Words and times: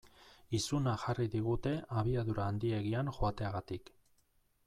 Izuna 0.59 0.93
jarri 1.01 1.25
digute 1.33 1.73
abiadura 2.01 2.47
handiegian 2.51 3.13
joateagatik. 3.19 3.93